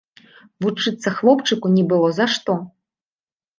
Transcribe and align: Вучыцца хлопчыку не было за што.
Вучыцца 0.65 1.13
хлопчыку 1.19 1.71
не 1.77 1.85
было 1.93 2.09
за 2.19 2.25
што. 2.39 2.59